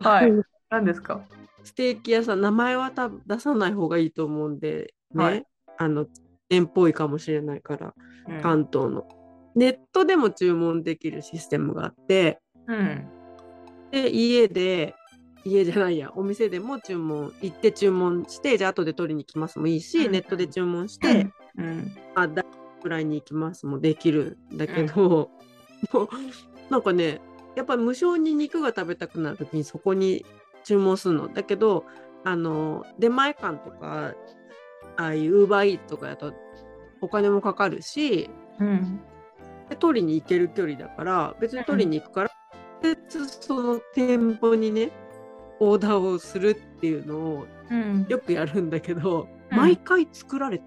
[0.00, 0.32] はい。
[0.70, 1.20] 何ですか？
[1.64, 5.44] ステーキ屋さん名前は多分出さない方がいいと思うんでね、はい。
[5.76, 6.06] あの
[6.48, 7.94] 店っぽいかもしれないから
[8.28, 8.40] うん。
[8.40, 9.06] 関東の、
[9.54, 13.06] ネットでも注文できるシステムがあってうん。
[13.90, 14.94] で家で
[15.44, 20.12] 家じゃないやお店でも注文行って注文してじゃあ後で取りに来ますもいいし、うん。
[20.12, 21.96] ネットで注文して、うん。
[22.14, 22.44] あだ
[22.82, 25.30] ぐらいに行きますもできるんだけど、
[25.92, 26.08] もう
[26.70, 27.20] なんかね
[27.56, 30.24] やっぱり無償に肉が食べたくなる時にそこに
[30.64, 31.28] 注文するの。
[31.28, 31.84] だけど
[32.24, 34.14] あの出前館とか
[34.98, 36.34] ああいうウーバーイーツとかだと
[37.00, 38.28] お金もかかるし
[38.60, 39.00] うん。
[39.70, 42.30] で取りに行ける距離だから別に取りに行くから、
[42.82, 44.90] 別その店舗にね
[45.60, 48.06] オーダーをするっていうのをうん。
[48.08, 50.64] よくやるんだけど、うん毎回作られて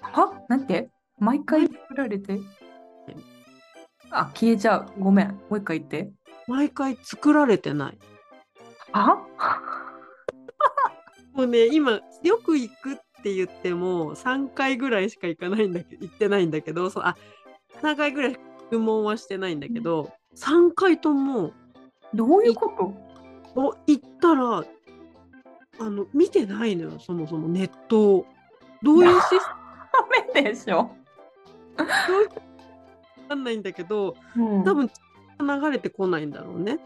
[0.00, 0.40] は？
[0.48, 0.88] なんて？
[1.18, 2.40] 毎回作られて？
[4.10, 4.86] あ、消えちゃう。
[4.98, 5.28] ごめん。
[5.28, 6.10] もう一回言って。
[6.48, 7.98] 毎回作られてない。
[8.92, 9.24] あ
[11.34, 17.16] もうね今よく行くって言っても3回ぐらいしか行かないんだけど行ってないんだけどそうあ
[17.82, 18.36] 3回ぐらい
[18.70, 21.52] 注文はしてないんだけど、3回とも
[22.14, 22.70] どういうこ
[23.54, 23.60] と？
[23.60, 24.64] お行ったら
[25.80, 28.26] あの見てないのよそもそもネットを
[28.82, 29.36] どういうシステ
[30.34, 30.90] ダメでしょ。
[31.76, 31.98] ムかわ
[33.28, 34.88] かんないんだけどうん多分
[35.40, 36.78] 流れてこないんだろうね。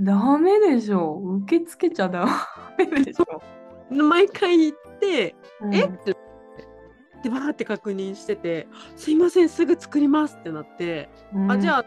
[0.00, 1.20] ダメでしょ。
[1.44, 2.26] 受け付けちゃダ
[2.76, 3.42] メでしょ。
[3.90, 5.84] 毎回行って、うんえ？
[5.84, 6.16] って
[7.22, 11.08] でバーって確認してて「すいませんすぐ作ります」ってなって。
[11.48, 11.84] あじゃあ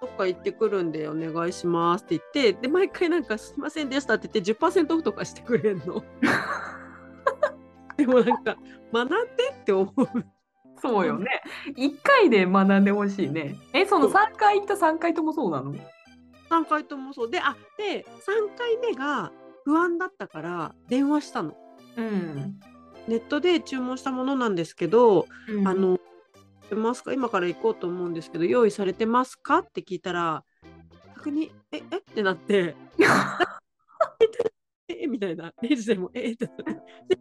[0.00, 6.04] どっか行ってくるんでお願いしますって言ってで毎回なんか「すいませんでした」って言って10%オフとかしてくれんの。
[7.96, 8.56] でもなんか
[8.92, 10.06] 学んでって思う。
[10.80, 11.42] そうよね。
[11.76, 13.56] 1回で学んでほしいね。
[13.72, 15.74] え、そのそう3回行った3回ともそうなの
[16.48, 19.32] ？3回ともそうであで3回目が
[19.68, 21.54] 不安だったから電話したの。
[21.96, 22.58] うん。
[23.06, 25.68] ネットで注文したものなんですけど、うん。
[25.68, 25.98] あ、の
[26.70, 27.12] 出ますか？
[27.12, 29.58] 今から行こうと思うんですけど用意されてますか？
[29.58, 30.42] って聞いたら
[31.16, 31.98] 逆に「ええ？
[31.98, 32.74] っ?」てなって
[34.88, 35.06] 「え？
[35.06, 35.52] みたいな。
[35.60, 36.32] レジでも「え？
[36.32, 36.62] ってなって
[37.08, 37.18] 「で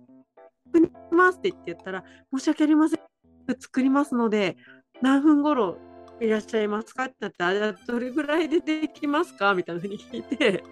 [0.71, 2.99] 確認します」って言って言ったら「申し訳ありません。
[3.59, 4.55] 作りますので
[5.01, 5.77] 何分頃
[6.21, 7.05] いらっしゃいますか？
[7.05, 9.53] ってなって、あどれぐらいでできますか？
[9.53, 10.63] みたいなふうに聞いて、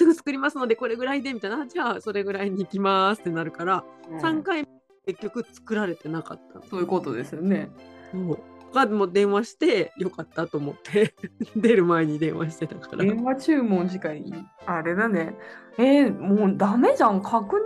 [0.00, 3.84] すぐ作りますので、これぐらいでみたいな、あじゃあそれぐらいに行きますってなるから、
[4.22, 4.66] 3回
[5.04, 6.64] 結局作られてなかったの。
[6.64, 7.68] そういうことですよね。
[8.10, 8.38] そう
[8.72, 11.12] がもう電話してよかったと思って
[11.56, 13.04] 出る前に電話してたから。
[13.04, 14.32] 電話注文しかいい。
[14.64, 15.36] あれだね。
[15.76, 17.56] えー、もうダメじゃん、確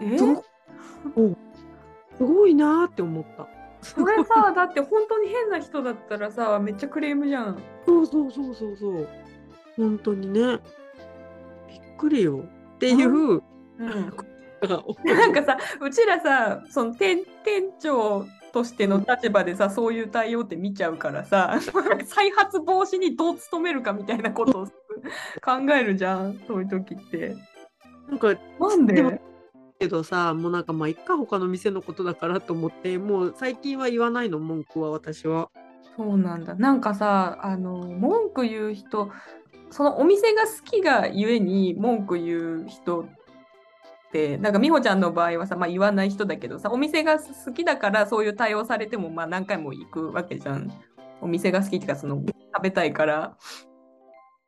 [0.00, 0.02] 認。
[0.02, 0.42] えー、
[1.16, 1.36] お
[2.16, 3.48] すごいなーって思った。
[3.82, 7.58] それさ、だって本当に変な人だったらさ、めっちゃクレームじゃん。
[7.84, 9.08] そうそうそうそうそう。
[9.76, 10.60] 本当にね。
[12.00, 12.44] くりよ。
[12.76, 13.10] っていう。
[13.10, 13.42] うん、
[15.04, 21.58] なんかさ、うちらさ、その店店長としての立場でさ、そういう対応って見ちゃうからさ、
[22.06, 24.72] 再発防止にどう努めるかみたいなことを考
[25.78, 27.36] えるじゃん、そういう時って。
[28.08, 28.94] なんかなんで？
[28.94, 29.18] でも
[29.78, 35.48] けどさもうなんかまあいっか他の店のことだからと思ってもう最近は言わないの文句は私は。
[35.96, 36.54] そうなんだ。
[36.54, 39.10] なんかさ、あの、文句言う人、
[39.70, 43.04] そのお店が好きがゆえに文句言う人っ
[44.12, 50.72] て、なんか美穂ちゃんの場合はさ、まあ言わない人だけどさ、お店が好きだからそういう対応されても、まあ何回も行くわけじゃん。
[51.20, 52.22] お店が好きっていうか、その
[52.54, 53.36] 食べたいから。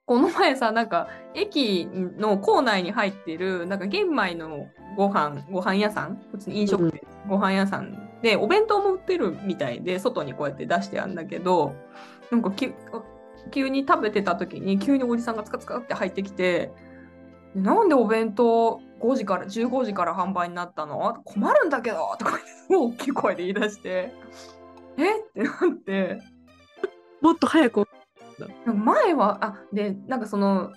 [0.04, 11.74] この前さ、なんか駅の構内に入ってる、なんか玄米のご飯、ご飯屋さん、普通に飲食店、ご飯屋さんで、お弁当も売ってるみたいで、外にこうやって出してあるんだけど、
[12.32, 12.74] なんかき
[13.50, 16.72] 急に食べてた時に、急におじさんがつかつかって入ってきて、
[17.54, 22.16] でなんでお弁当5時から、15時から販売になったの困るんだけど！
[22.18, 24.12] とか言って、すごい大きい声で言い出して、
[24.96, 25.18] え？
[25.18, 26.22] ってなって、
[27.20, 27.86] もっと早く。
[28.66, 30.72] 前は、あ、で、なんかその、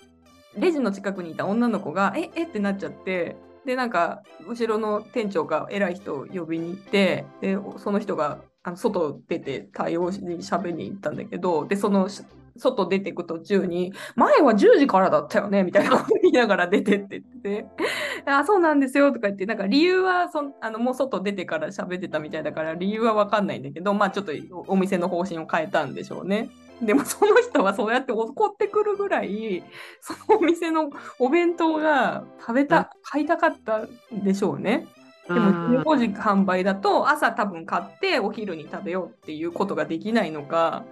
[0.58, 12.23] レジの近くにいた女の子が、え、えってなっちゃって、で、なんか、後ろの店長が偉い人を呼びに行って、で、その人が、あの外出て対応しに喋りに行ったんだけど、で、その、し
[12.57, 17.65] 外出てく途中に、前は10時からだったよねみたいなこと言いながら出てって言ってて、
[18.25, 26.49] あ、そうなんですよとか言って、なんか理由はそんあのもう外出てから喋ってたみたいだから、理由はわかんないんだけど、まあちょっとおお店の方針を変えたんでしょうね。
[26.81, 29.63] でもその人はそうやって怒ってくるぐらい、
[30.01, 30.89] そのお店の
[31.19, 34.87] お弁当が食べた、買いたかったんでしょうね。
[35.27, 40.85] でもあー15時販売だと朝多分買ってお昼に食べようっていうことができないのか、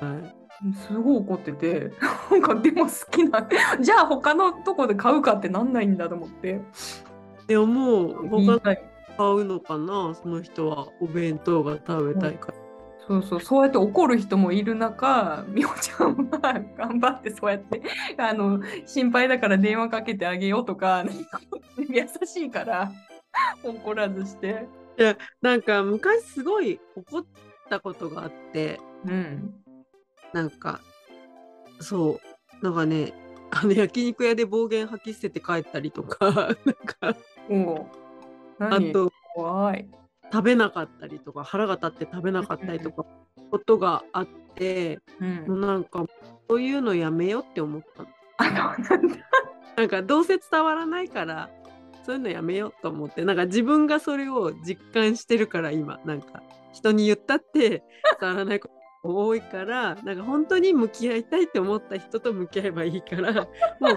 [0.00, 0.37] はい
[0.86, 1.92] すごい怒ってて、
[2.30, 3.48] なんかでも好きな、
[3.80, 6.60] じゃあ他のとこで買うかってなんないんだと思って。
[7.46, 8.76] でももう他の買
[9.18, 12.54] うのかなその人はお弁当が食べたいから。
[13.06, 17.80] そうそう、そうやって怒る人もいる中、みほちゃんは頑張ってそうやって、
[18.18, 21.04] あの、心配だから電話かけてあげようとか、
[21.78, 22.92] 優しいから
[23.64, 24.68] 怒らずして。
[25.40, 27.24] なんか昔すごい怒っ
[27.70, 29.54] たことがあってうん。
[30.32, 30.80] なんか
[31.80, 32.20] そ
[32.62, 32.64] う。
[32.64, 33.12] なんかね
[33.50, 36.30] あの焼肉屋で暴言吐き捨てて帰ったりとか
[36.64, 37.14] なんかあ
[38.58, 38.92] 何？
[38.92, 39.88] と怖い。
[40.30, 43.06] 食べなかったりとか腹が立って食べなかったりとか
[43.50, 45.44] ことがあってうん。
[45.46, 46.04] もうなんか
[46.48, 48.08] そういうのやめようって思ったの。
[48.38, 49.28] なんだ。
[49.76, 51.48] なんかどうせ伝わらないから
[52.04, 57.84] そういうのやめようと思ってなんか自分がそれを実感してるから今なんか人に言ったって
[58.20, 63.32] 伝わらないこと多いからなんか本当に向き合いたいって思った人と向き合えばいいから
[63.80, 63.96] もう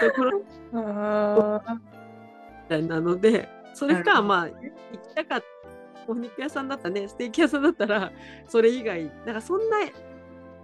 [0.00, 0.44] ところみ
[2.68, 4.52] たいなのでそれかまあ行
[5.08, 5.46] きたかった
[6.08, 7.08] お肉屋さんだったね。
[7.08, 8.12] ステーキ屋さんだったら
[8.46, 9.78] それ以外なんかそんな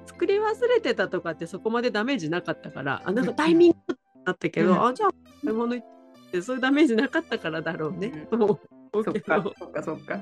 [0.06, 4.86] 作り忘れてたとかってそこまでダメージなかったからあなんかタイミングだったけど、うん。
[4.86, 5.10] あじゃあ
[5.44, 5.86] 買い物行っ
[6.32, 8.60] てそういうダメージなかったからだろうね、と思
[8.94, 10.20] うけそっかど、そっか、そっか。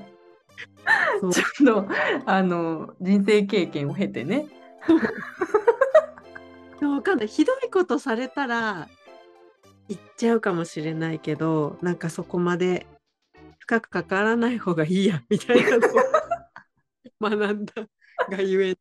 [1.31, 1.87] ちょっと、
[2.25, 4.47] あの、人生経験を経てね。
[6.81, 8.87] わかんないひどいことされたら
[9.89, 12.85] 行っちゃうかもしれないけどなんかそこまで
[13.59, 15.91] 深く関わらない方がいいやみたいなのを
[17.21, 17.73] 学んだ
[18.29, 18.75] がゆえ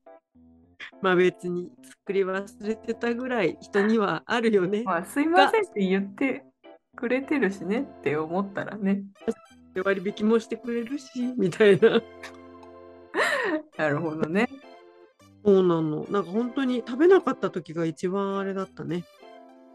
[1.01, 4.83] まあ別に作り忘れてたぐらい人にはあるよね。
[4.85, 6.45] まあ、すいませんって言って
[6.95, 9.03] くれてるしねって思ったらね。
[9.77, 12.01] で割引もしてくれるしみたいな。
[13.77, 14.49] なるほどね。
[15.45, 16.07] そうなの。
[16.11, 19.05] なんか本当に食べなかった時が一番あれだったね。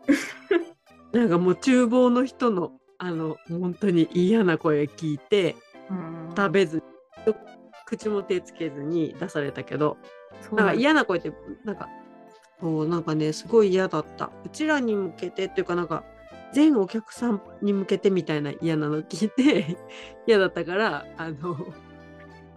[1.13, 5.55] なんかもう厨房の人のあの本当に嫌な声聞いて
[5.89, 6.83] うん食べずに
[7.85, 9.97] 口も手つけずに出されたけど
[10.51, 11.31] なんか嫌な声って
[11.63, 11.89] なんか
[12.59, 16.03] そうなんかねすごい嫌だったうちらに向けてっていうかなんか
[16.53, 19.77] 全お客さんに向けてみたいな嫌なの聞いて
[20.27, 21.73] 嫌だったからあの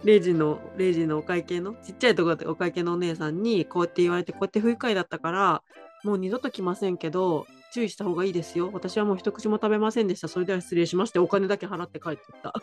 [0.05, 5.63] レジの、レジのお会計の、ちっちゃいところでお会計のお姉さんにこうやって言われて、こうやって不愉快だったから、
[6.03, 8.69] もう二度と来ませんけど、注意した方がいいですよ。
[8.71, 10.27] 私はもう一口も食べませんでした。
[10.27, 12.53] それでは失礼しまして、お金だけ払って帰ってった。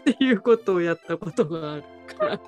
[0.00, 1.84] っていうことをやったことがある
[2.18, 2.40] から。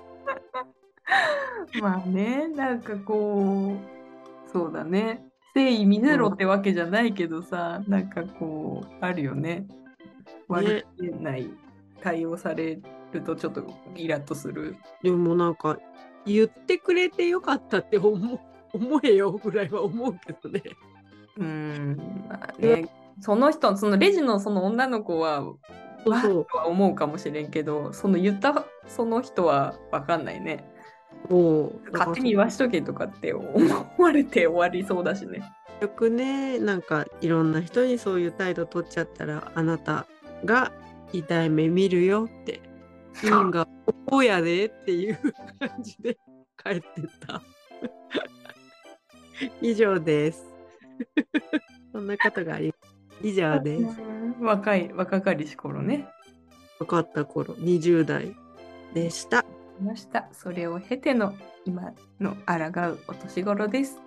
[1.80, 5.29] まあね、なんかこう、そうだね。
[5.54, 9.66] 誠意見せろってわけじゃないけどさ、なんかこう、あるよね。
[10.48, 11.48] 悪気ない
[12.02, 12.80] 対応され
[13.12, 13.64] るとちょっと
[13.96, 14.76] イラッとする。
[15.02, 15.78] でもなんか、
[16.26, 18.40] 言ってくれてよかったって思う
[18.72, 20.62] 思えよぐらいは思うけどね。
[21.36, 22.88] うーん、まあね。
[23.20, 25.56] その人、そのレジのその女の子は、わ
[26.04, 30.64] そうそうーとは思うかもしれんけど、その言ったその人はわかんないね。
[31.92, 35.42] 勝手に言わしとけとかって思われて終わりそうだしね。
[35.80, 40.06] よくねなんかいろんな人にそういう態度取っちゃったらあなた
[40.44, 40.72] が
[41.12, 42.60] 痛い目見るよって
[43.24, 43.66] 「運が
[44.06, 45.18] こうやで」っていう
[45.58, 46.18] 感じで
[46.62, 47.42] 帰ってった。
[49.62, 50.44] 以上です。
[51.92, 52.74] そんなことがあり。
[53.22, 53.84] 以上です。
[54.40, 56.08] 若い、若かりし頃ね。
[56.78, 58.34] 分かった頃20代
[58.94, 59.44] でした。
[59.80, 60.28] いました。
[60.32, 64.00] それを経ての今の抗うお年頃です。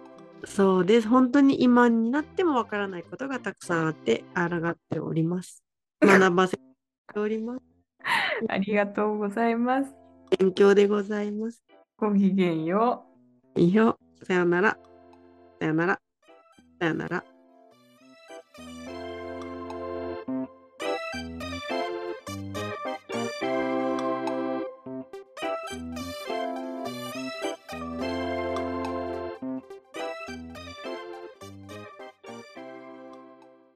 [0.46, 1.08] そうです。
[1.08, 5.64] 本当に今になってもわからないことがたくさんあって、抗っております。
[6.02, 7.62] 学ばせております。
[8.48, 9.96] ありがとうございます。
[10.38, 11.64] 勉強でございます。
[11.98, 13.06] ごきげんよ
[13.56, 13.60] う。
[13.60, 13.98] いいよ。
[14.24, 14.78] さよなら。
[15.60, 16.00] さよなら。
[16.80, 17.33] さよなら。